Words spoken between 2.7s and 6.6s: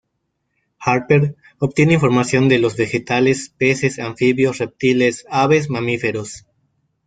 vegetales, peces, anfibios, reptiles, aves, mamíferos.